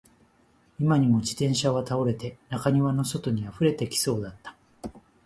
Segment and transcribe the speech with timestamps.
[0.79, 4.55] 今にも自転車は倒れて、中庭の外に溢れてきそうだった